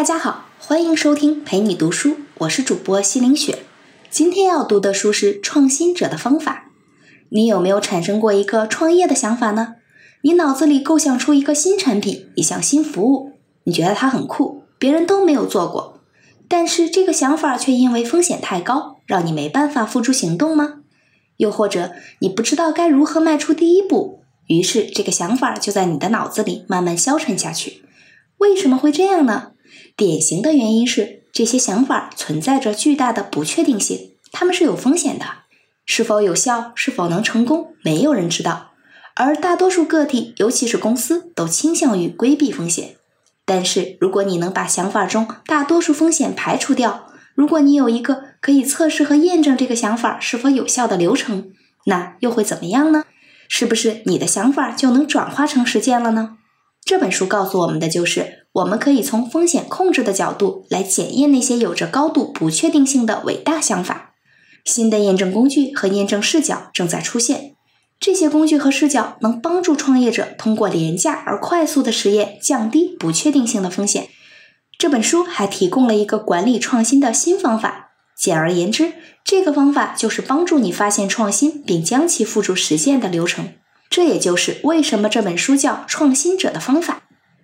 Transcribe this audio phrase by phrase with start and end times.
[0.00, 3.58] 大家好，欢迎收听陪你读书，我是主播西林雪。
[4.08, 6.70] 今天要读的书是《创新者的方法》。
[7.28, 9.74] 你有没有产生过一个创业的想法呢？
[10.22, 13.32] 你脑子里构想出一个新产品、一项新服务，
[13.64, 16.00] 你觉得它很酷，别人都没有做过，
[16.48, 20.76] 但是这个想法却因为风险太高，让你没办法付诸行动吗？
[21.36, 27.82] 又或者你不知道该如何迈出第一步，于是这个想法就在你的脑子里慢慢消沉下去。
[28.38, 29.48] 为什么会这样呢？
[29.96, 35.26] 典型的原因是这些想法存在着巨大的不确定性，它们是有风险的，
[35.84, 38.72] 是否有效，是否能成功，没有人知道。
[39.16, 42.96] 而大多数个体，尤其是公司，都倾向于规避风险。
[43.44, 51.52] 但是，如果你能把想法中大多数风险排除掉，如果你有一个可以测试和验证这个想法是否有效的流程，
[51.86, 53.04] 那又会怎么样呢？
[53.48, 56.36] 是不是你的想法就能转化成实践了呢？
[56.84, 64.14] 这本书告诉我们的就是，我们可以从风险控制的角度来检验那些有着高度不确定性的伟大想法。
[64.64, 67.54] 新的验证工具和验证视角正在出现，
[67.98, 74.08] 这些工具和视角能帮助创业者通过廉价而快速的实验降低不确定性的风险。
[74.76, 77.90] 这本书还提供了一个管理创新的新方法。
[78.18, 78.92] 简而言之，
[79.24, 83.54] 这个方法就是帮助你发现创新并将其付诸实践的流程。
[83.88, 87.02] 这也就是为什么这本书叫《创新者的方法》。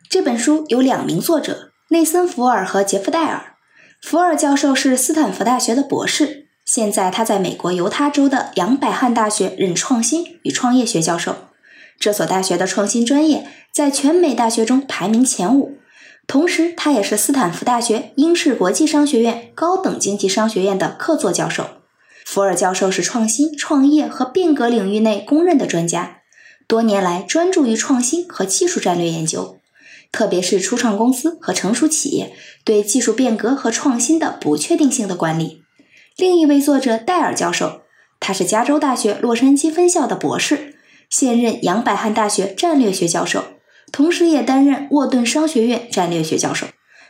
[0.08, 3.54] 这本书有两名作者，内森·福尔和杰夫·戴尔。
[4.00, 11.36] 福尔教授是斯坦福大学的博士，现在他在美国犹他州的杨百翰大学任创新与创业学教授。
[11.98, 15.78] 这所大学的创新专业在全美大学中排名前五，
[16.28, 21.66] 同时他也是斯坦福大学英式国际商学院高等经济商学院的客座教授。
[22.24, 26.18] 福尔教授是创新、创业和变革领域内公认的专家。
[26.68, 29.55] 多年来专注于创新和技术战略研究，
[30.16, 32.32] 特别是初创公司和成熟企业
[32.64, 35.60] 对技术变革和创新的不确定性的管理。
[36.16, 37.82] 另一位作者戴尔教授，
[38.18, 40.76] 他是加州大学洛杉矶分校的博士，
[41.10, 43.44] 现任杨百翰大学战略学教授，
[43.92, 46.68] 同时也担任沃顿商学院战略学教授。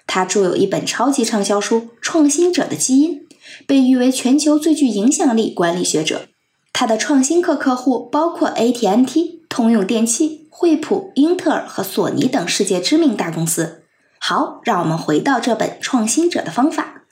[0.08, 3.20] 他著有一本超级畅销书《创新者的基因》，
[3.68, 6.26] 被誉为全球最具影响力管理学者。
[6.72, 9.36] 他的创新课客户包括 AT&T。
[9.48, 13.82] 通用电气、惠普、英特尔和索尼等世界知名大公司。
[14.18, 17.02] 好，让我们回到这本《创新者的方法》。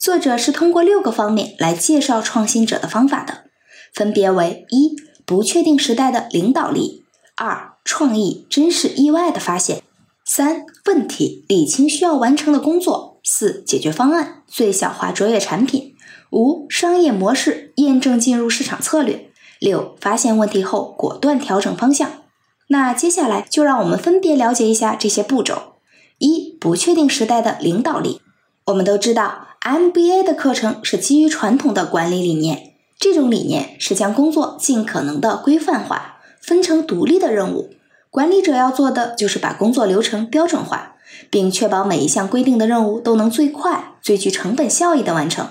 [0.00, 3.46] 作者是通过六个方面来介绍创新者的方法的，
[3.92, 4.94] 分别为：一、
[5.26, 7.02] 不确定时代的领导力；
[7.34, 9.78] 二、创意真实意外的发现；
[10.24, 15.94] 三、问题理清需要完成的工作；四、解决方案最小化卓越产品；
[16.30, 19.28] 五、商业模式验证进入市场策略。
[19.58, 22.21] 六，发现问题后果断调整方向。
[22.68, 25.74] 那接下来就让我们分别了解一下这些步骤。
[26.18, 28.20] 一，不确定时代的领导力。
[28.66, 37.74] 我们都知道，MBA 的课程是基于传统的管理理念，这种理念是将工作尽可能的规范化，分成独立的任务。
[38.08, 40.96] 管理者要做的就是把工作流程标准化，
[41.28, 45.48] 并确保每一项规定的任务都能最快、最具成本效益的完成。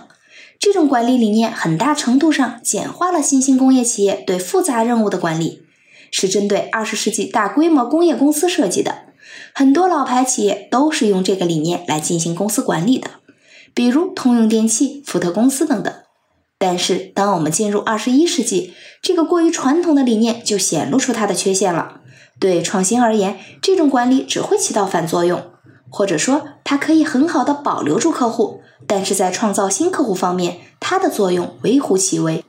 [0.59, 5.63] 这种管理理念很大程度上简化了新兴工业企业对复杂任务的管理，
[6.11, 9.05] 是针对二十世纪大规模工业公司设计的。
[9.53, 13.09] 很多老牌企业都是用这个理念来进行公司管理的，
[13.73, 15.94] 比如通用电气、福特公司等等。
[16.57, 22.01] 但是，当我们进入二十一世纪，这个过于传统的理念就显露出它的缺陷了。
[22.39, 25.41] 对创新而言，这种管理只会起到反作用。
[25.89, 32.43] 或者说，它可以很好的保留住客户，但是在创造新客户方面，它的作用微乎其微。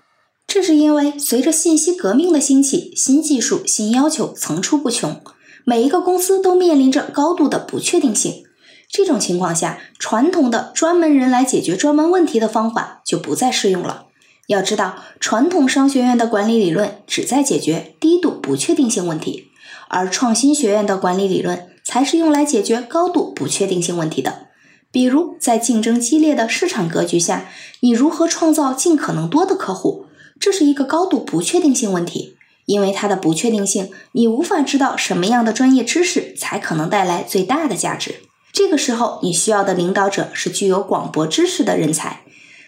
[0.52, 5.18] 这是因为随着信息革命的兴起，新技术、新要求层出不穷，
[5.64, 8.44] 每一个公司都面临着高度的不确定性。
[8.90, 14.08] 这种情况下，传统的专门人来解决专门问题的方法就不再适用了。
[14.46, 19.46] 要知道，传统商学院的管理理论旨在解决低度不确定性问题，
[19.88, 21.66] 而创新学院的管理理论。
[21.82, 24.48] 才是用来解决高度不确定性问题的。
[24.90, 27.48] 比如，在竞争激烈的市场格局下，
[27.80, 30.01] 你如何创造尽可能多的客户？
[30.42, 32.36] 这是一个高度不确定性问题。
[32.64, 38.22] 因为它的不确定性，你无法知道什么样的专业知识才可能带来最大的价值。
[38.52, 42.22] 这个时候，你需要的领导者是具有广博知识的人才，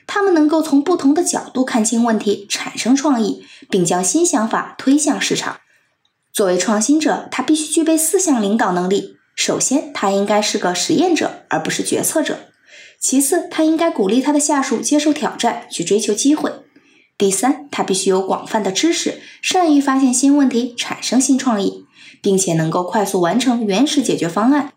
[0.07, 5.59] 他们能够从不同的角度看清问题，产生创意，并将新想法推向市场。
[6.33, 9.17] 作为创新者，他必须具备四项领导能力。
[9.37, 12.39] 首先，他应该是个实验者，而不是决策者。
[13.01, 16.51] 其次，他应该鼓励他的下属接受挑战，去追求机会。
[17.17, 21.87] 第三，他必须有广泛的知识，善于发现新问题，产生新创意，
[22.21, 24.73] 并且能够快速完成原始解决方案。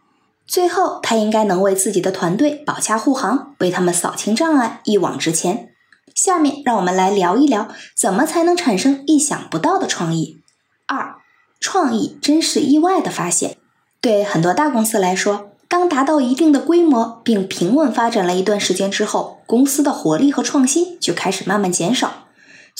[0.45, 5.69] 最后，他应该能为自己的团队保驾护航，为他们扫清障碍，一往直前。
[6.15, 10.41] 下面让我们来聊一聊，怎么才能产生意想不到的创意。
[10.85, 11.17] 二，
[11.59, 13.57] 创意真是意外的发现。
[13.99, 22.26] 对很多大公司来说，当达到一定的规模并平稳发展了一段时间之后，公司的活力和创新就开始慢慢减少。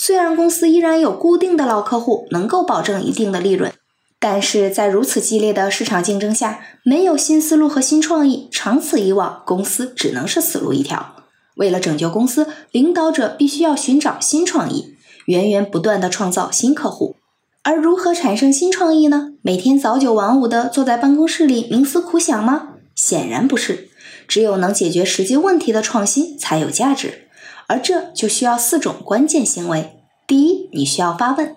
[0.00, 3.72] 虽然公司依然有固定的老客户，能够保证一定的利润。
[4.20, 11.16] 但是在如此激烈的市场竞争下，没有新思路和新创意，长此以往，公司只能是死路一条。
[11.56, 14.94] 为了拯救公司，领导者必须要寻找新创意，
[15.26, 17.16] 源源不断的创造新客户。
[17.64, 19.32] 而如何产生新创意呢？
[19.42, 22.68] 每天早九晚五的坐在办公室里冥思苦想吗？
[22.94, 23.88] 显然不是。
[24.28, 27.27] 只有能解决实际问题的创新才有价值，
[27.68, 30.00] 而这就需要四种关键行为。
[30.26, 31.54] 第一，你需要发问。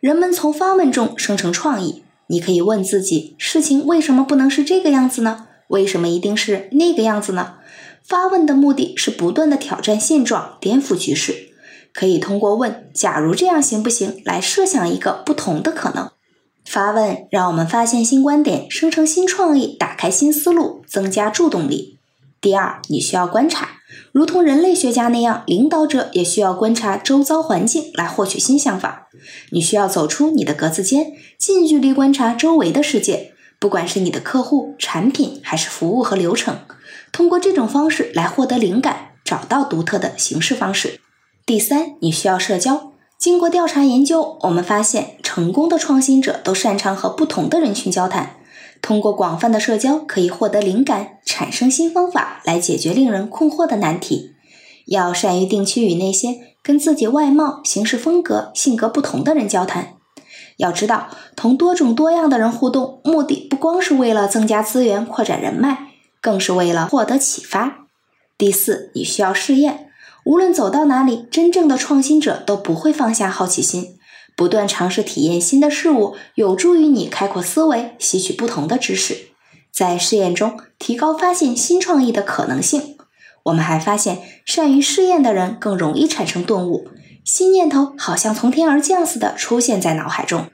[0.00, 2.04] 人们从发问中生成创意。
[2.26, 5.46] 你可以问自己：事情为什么不能是这个样子呢？
[5.68, 7.54] 为什么一定是那个样子呢？
[8.02, 11.50] 发问的目的是不断的挑战现状，颠覆局势。
[11.92, 16.10] 可以通过问“假如这样行不行”来设想一个不同的可能。
[16.64, 21.98] 发问让我们发现新观点，生成新创意，打开新思路，增加助动力。
[22.44, 23.70] 第二，你需要观察。
[24.12, 29.08] 如同人类学家那样，领导者也需要观察周遭环境来获取新想法。
[29.52, 36.58] 你需要走出你的格子间，近距离观察周围的世界，不管是你的客户、产品还是服务和流程，
[37.10, 41.00] 通过这种方式来获得灵感，找到独特的行事方式。
[41.46, 42.92] 第三，你需要社交。
[43.18, 48.36] 经过调查研究，我们发现成功的创新者都擅长和不同的人群交谈。
[48.84, 54.34] 通过广泛的社交，可以获得灵感，产生新方法来解决令人困惑的难题。
[54.84, 59.94] 要善于定期与那些跟自己外貌、行事风格、性格不同的人交谈。
[60.58, 65.86] 要知道，同多种多样的人互动，目的不光是为了增加资源、扩展人脉，
[66.20, 67.86] 更是为了获得启发。
[68.36, 69.88] 第四，你需要试验。
[70.26, 73.96] 无论走到哪里，真正的创新者都不会放下好奇心。
[74.36, 79.28] 不断尝试体验新的事物，有助于你开阔思维，吸取不同的知识，
[79.72, 82.96] 在试验中提高发现新创意的可能性。
[83.44, 86.88] 我们还发现，善于试验的人更容易产生顿悟，
[87.24, 90.46] 新念头好像从天而降似的出现在脑海中。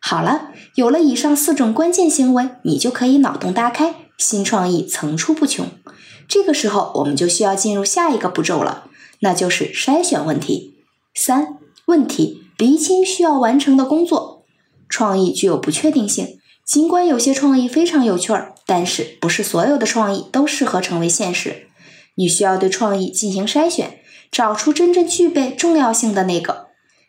[0.00, 5.68] 好了，有了以上四种关键行为，你就可以脑洞大开，新创意层出不穷。
[6.26, 8.84] 这个时候，我们就需要进入下一个步骤了，
[9.20, 10.74] 那就是筛选问题。
[11.14, 12.47] 三问题。
[12.58, 14.44] 厘清需要完成的工作。
[14.90, 21.68] 创意具有不确定性，尽管有些创意非常有趣儿，但是不是所有的创意都适合成为现实。
[22.16, 24.00] 你需要对创意进行筛选，
[24.32, 26.66] 找出真正具备重要性的那个。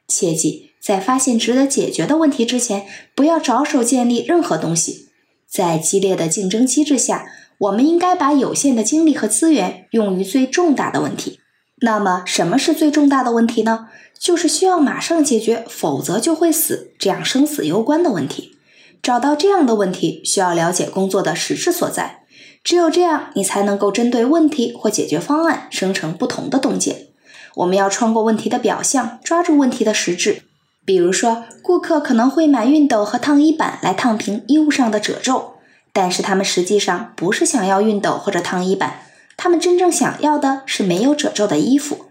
[0.08, 2.86] 切记，在发现值得解决的问题之前，
[3.16, 5.10] 不要着手建立任何东西。
[5.48, 7.26] 在激烈的竞争机制下，
[7.58, 11.40] 我们应该把有限的精力和资源用于最重大的问题。
[11.82, 13.88] 那么，什么是最重大的问题呢？
[14.20, 18.58] 就是需要马上解决，否则就会死，这样生死攸关的问题。
[19.02, 22.24] 找到这样的问题，需要了解工作的实质所在。
[22.62, 27.08] 只有这样，你才能够针对问题或解决方案生成不同的洞见。
[27.56, 30.44] 我们要穿过问题的表象，抓住问题的实质。
[30.86, 35.54] 比如说，顾客可能会买熨斗和烫衣板来烫平衣物上的褶皱，
[35.94, 39.00] 但是他们实际上不是想要熨斗或者烫衣板，
[39.42, 42.08] 他们真正想要的是没有褶皱的衣服。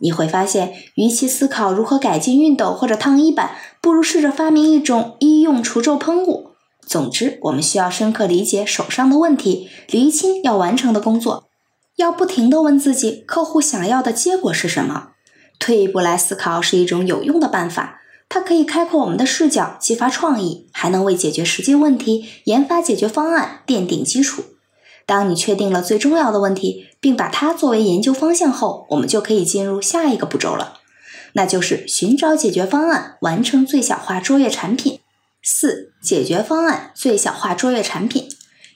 [0.00, 3.50] 你会发现，与其思考如何改进熨斗或者烫衣板，
[3.82, 6.52] 不如试着发明一种医用除皱喷雾。
[6.86, 11.44] 总之，我们需要深刻理解手上的问题，厘清要完成的工作，
[11.96, 15.08] 要不停地问自己：客户想要的结果是什么？
[15.58, 18.00] 退一步来思考是一种有用的办法，
[18.30, 24.42] 它可以开阔我们的视角，激发创意，还能为解决实际问题、研发解决方案奠定基础。
[25.06, 30.74] 当你确定了最重要的问题，并把它作为研究方向后，我们就可以进入下一个步骤了，
[31.32, 35.00] 那就是寻找解决方案，完成最小化卓越产品。
[35.42, 38.28] 四、解决方案最小化卓越产品。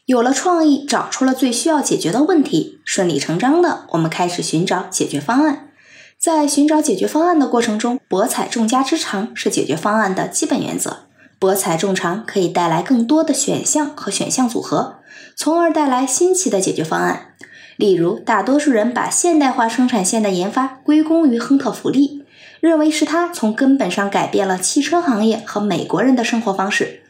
[0.07, 5.71] 有了创意，找出了最需要解决的问题，顺理成章的，我们开始寻找解决方案。
[6.19, 11.07] 在寻找解决方案的过程中，博采众家之长是解决方案的基本原则。
[11.39, 14.97] 博采众长可以带来更多的选项和选项组合。
[15.35, 17.35] 从而带来新奇的解决方案。
[17.77, 22.25] 例如，大多数人把现代化生产线的研发归功于亨特·福利，
[22.61, 27.03] 认为是他从根本上改变了汽车行业和美国人的生活方式。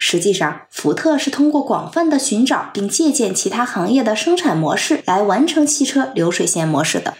[0.00, 7.14] 实际上，福特是通过广泛的寻找并借鉴其他行业的生产模式来完成汽车流水线模式的。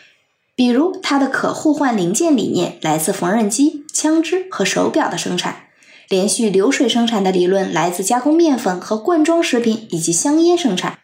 [0.56, 5.67] 比如，他的可互换零件理念来自缝纫机、枪支和手表的生产。
[6.08, 11.00] 连续流水生产的理论来自加工面粉和罐装食品以及香烟生产。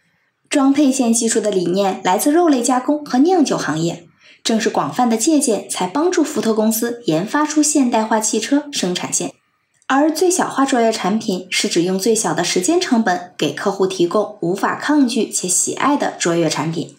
[0.48, 4.06] 装配线技术的理念来自肉类加工和酿酒行业，
[4.42, 9.32] 正是广泛的借鉴才帮助福特公司研发出现代化汽车生产线。
[9.86, 16.96] 而最小化卓越产品是指用最小的时间成本给客户提供无法抗拒且喜爱的卓越产品。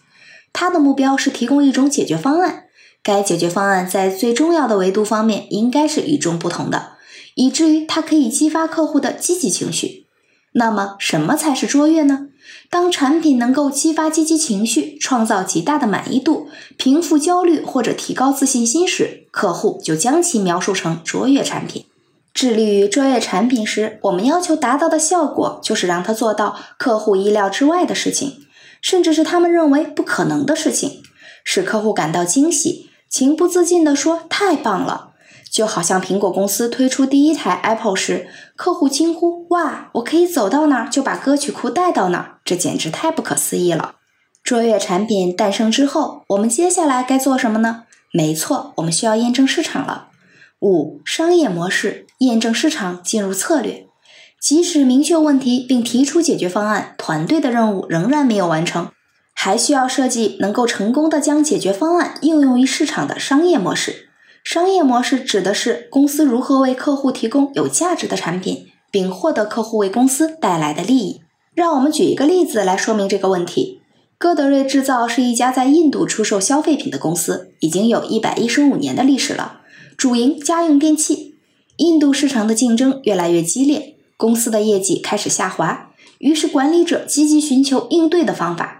[0.52, 2.64] 它的目标是提供一种解决方案，
[3.02, 6.92] 该解决方案在最重要的维度方面应该是与众不同的，
[7.36, 10.06] 以至于它可以激发客户的积极情绪。
[10.52, 12.28] 那么，什么才是卓越呢？
[12.70, 21.84] 当产品能够激发积极情绪，创造极大的满意度，平复焦虑或者提高自信心时，客户就将其描述成卓越产品。
[22.32, 28.46] 致力于卓越产品时，我们要求达到的效果就是让它做到客户意料之外的事情，
[28.80, 31.02] 甚至是他们认为不可能的事情，
[31.44, 35.05] 使客户感到惊喜，情不自禁地说：“太棒了！”
[35.56, 43.94] 就好像苹果公司推出第一台 Apple 时，客户惊呼：“哇，我可以走到哪儿就把歌曲库带到哪儿，这简直太不可思议了！”
[44.44, 47.84] 卓越产品诞生之后，我们接下来该做什么呢？
[48.12, 50.08] 没错，我们需要验证市场了。
[50.60, 53.86] 五、商业模式验证市场进入策略。
[54.38, 58.90] 即使明确问题并提出解决方案，团队的任务仍然没有完成，
[59.34, 64.05] 还需要设计能够成功的将解决方案应用于市场的商业模式。
[64.46, 71.20] 商业模式指的是公司如何为客户提供有价值的产品，并获得客户为公司带来的利益。
[71.52, 73.80] 让我们举一个例子来说明这个问题。
[74.16, 79.62] 戈德瑞制造是一家在印度出售消费品的公司，已经有一百一十五年的历史了。
[79.96, 81.34] 主营家用电器，
[81.78, 88.75] 印度市场的竞争越来越激烈，公司的业绩开始下滑，于是管理者积极寻求应对的方法。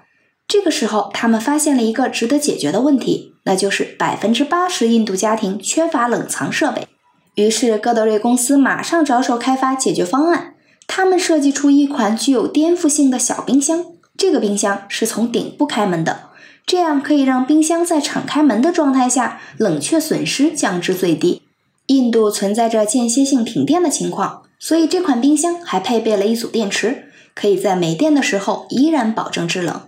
[0.48, 6.86] 这个时候，他们发现了一个值得解决的问题，那就是百分之八十印度家庭缺乏冷藏设备。
[7.34, 10.54] 于是，戈德瑞公司马上着手开发解决方案。
[10.86, 13.84] 他们设计出一款具有颠覆性的小冰箱，
[14.16, 16.30] 这个冰箱是从顶部开门的。
[16.64, 21.42] 这样可以让冰箱在敞开门的状态下，冷却损失降至最低。
[21.86, 29.82] 印度存在着间歇性停电的情况，所以这款冰箱还配备了一组电池，可以在没电的时候依然保证制冷。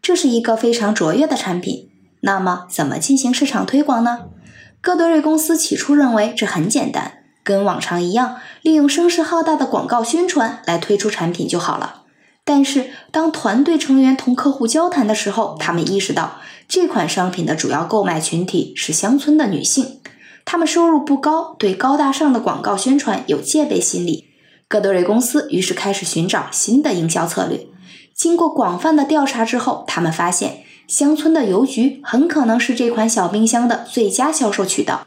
[0.00, 1.90] 这是一个非常卓越的产品。
[2.20, 4.26] 那么，怎么进行市场推广呢？
[4.80, 12.02] 戈德瑞公司起初认为这很简单，跟往常一样，利用声势浩大的广告宣传来推出产品就好了。
[12.44, 20.00] 但是，当团队成员同客户交谈的时候，他们意识到这款商品的主要购买群体是乡村的女性，
[20.44, 24.30] 她们收入不高，对高大上的广告宣传有戒备心理。
[24.66, 27.66] 戈德瑞公司于是开始寻找新的营销策略。
[28.18, 35.06] 经过广泛的调查之后，他们发现乡村的邮局很可能是这款小冰箱的最佳销售渠道。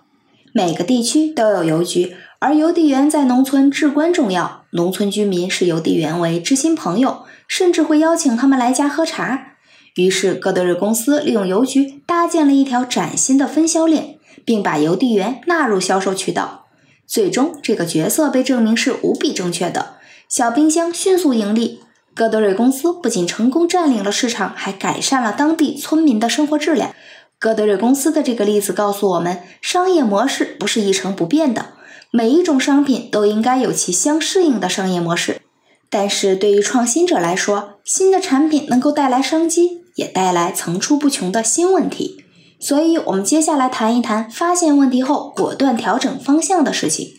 [0.53, 4.63] 每个地区都有邮局，而邮递员在农村至关重要。
[4.71, 7.23] 农村居民视邮递员为知心朋友。
[7.47, 9.57] 甚至会邀请他们来家喝茶。
[9.95, 14.15] 于是，戈德瑞公司利用邮局搭建了一条崭新的分销链，
[14.45, 16.67] 并把邮递员纳入销售渠道。
[17.05, 19.95] 最终，这个决策被证明是无比正确的。
[20.29, 21.81] 小冰箱迅速盈利。
[22.13, 26.93] 戈德瑞公司不仅成功占领了市场，还改善了当地村民的生活质量。
[27.39, 31.73] 戈德瑞公司的这个例子告诉我们，商业模式不是一成不变的，
[32.11, 35.41] 每一种商品都应该有其相适应的商业模式。
[35.89, 42.23] 但是对于创新者来说，新的产品能够带来商机，也带来层出不穷的新问题。
[42.59, 47.13] 所以，我们接下来谈一谈发现问题后果断调整方向的事情。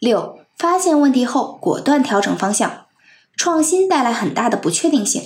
[0.00, 2.81] 六、发现问题后果断调整方向。
[3.42, 5.20] 创新带来很大的不确定性，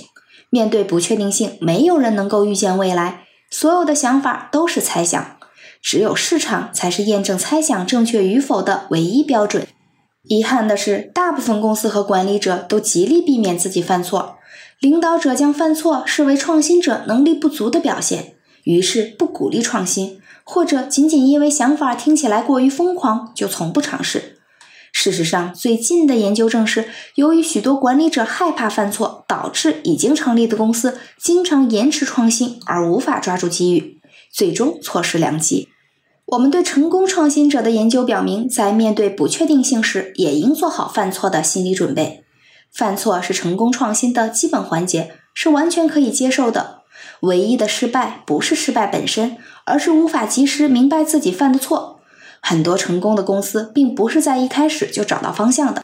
[0.49, 5.37] 面对不确定性，没有人能够预见未来，所有的想法都是猜想，
[5.83, 9.67] 只有市场才是验证猜想正确与否的唯一标准。
[10.23, 14.37] 遗憾的是，大部分公司和管理者都极力避免自己犯错。
[14.79, 18.33] 领导者将犯错视为创新者能力不足的表现，
[18.63, 24.36] 于是不鼓励创新，或者仅仅因为想法听起来过于疯狂，就从不尝试。
[24.99, 34.01] 事实上，最近的研究证实，由于许多管理者害怕犯错，导致已经成立的公司经常延迟创新，而无法抓住机遇，
[34.33, 35.69] 最终错失良机。
[36.25, 42.23] 我们对成功创新者的研究表明，在面对不确定性时，也应做好犯错的心理准备。
[42.73, 46.81] 犯错是成功创新的基本环节，是完全可以接受的。
[47.21, 51.96] 唯一的失败不是失败本身，而是无法及时明白自己犯的错。
[52.49, 55.83] 很多成功的公司并不是在一开始就找到方向的，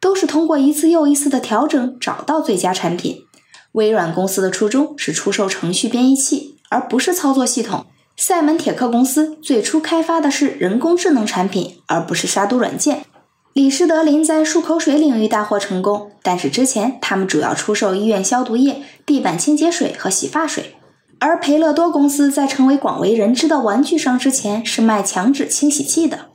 [0.00, 3.24] 都是通过一次又一次的调整找到最佳产品。
[3.72, 7.84] 微软公司的初衷是出售程序编译器，而不是操作系统。
[8.16, 13.04] 赛门铁克公司最初开发的是人工智能产品，而不是杀毒软件。
[13.52, 20.76] 李施德林在漱口水领域大获成功，但是之前他们主要出售医院消毒液、地板清洁水和洗发水。
[21.20, 26.26] 而培乐多公司在成为广为人知的玩具商之前，是卖墙纸清洗剂的。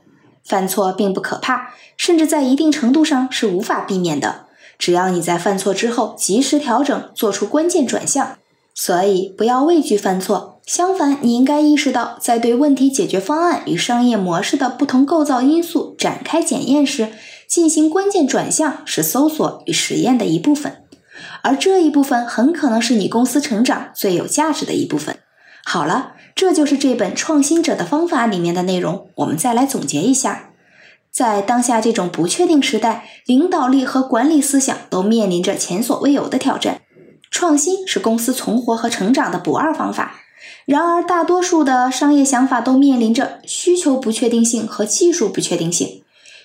[0.44, 4.44] 犯错并不可怕，甚至在一定程度上是无法避免的。
[4.78, 8.36] 只要你在犯错之后及时调整，做出关键转向。
[8.74, 17.10] 所以不要畏惧犯错，相反，你应该意识到，在对问题解决方案与商业模式的不同构造因素展开检验时，
[17.46, 20.82] 进行关键转向是搜索与实验的一部分，
[21.42, 25.18] 而这一部分很可能是你公司成长最有价值的一部分。
[25.64, 29.08] 好了，这就是这本《创新者的方法》里面的内容。
[29.16, 30.50] 我们再来总结一下，
[31.10, 36.82] 在当下这种不确定时代，领导力和管理思想都面临着前所未有的挑战。
[37.30, 40.20] 创新是公司存活和成长的不二方法。
[40.66, 46.02] 然而，大多数的商业想法都面临着需求不确定性和技术不确定性。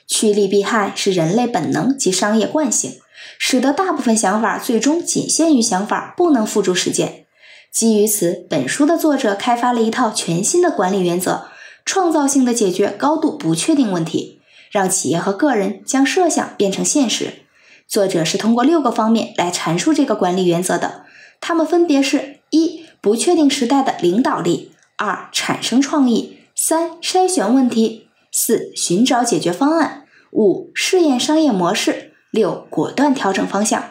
[0.07, 2.93] 趋利避害是人类本能及商业惯性，
[3.39, 7.25] 使得大部分想法最终仅限于想法，不能付诸实践。
[7.71, 11.45] 基于此，本书的作者开发了一套全新的管理原则，
[11.85, 17.45] 创造性的解决高度不确定问题，让企业和个人将设想变成现实。
[17.87, 21.05] 作者是通过六个方面来阐述这个管理原则的，
[21.39, 33.83] 它们分别是：一、不确定时代的领导力；二、产生创意；三、筛选问题；四、寻找解决方案；五、试验商业模式；六、果断调整方向。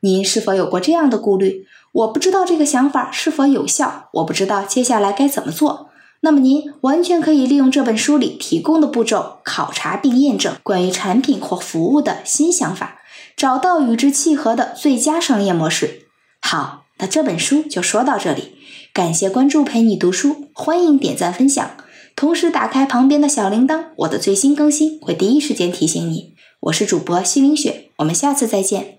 [0.00, 1.66] 您是否有过这样的顾虑？
[1.92, 5.88] 我不知道这个想法是否有效，我不知道接下来该怎么做。
[6.20, 12.96] 那么您完全可以利用这本书里提供的步骤，考察并验证关于产品或服务的新想法。
[13.36, 16.08] 找到与之契合的最佳商业模式。
[16.40, 18.56] 好，那这本书就说到这里。
[18.92, 21.70] 感谢关注，陪你读书，欢迎点赞分享，
[22.16, 26.34] 同时打开旁边的小铃铛，我的最新更新会第一时间提醒你。
[26.60, 28.97] 我是主播西林雪，我们下次再见。